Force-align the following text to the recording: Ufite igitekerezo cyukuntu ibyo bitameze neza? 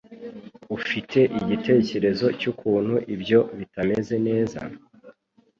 Ufite 0.77 1.19
igitekerezo 1.39 2.25
cyukuntu 2.39 2.95
ibyo 3.13 3.39
bitameze 3.57 4.15
neza? 4.27 4.59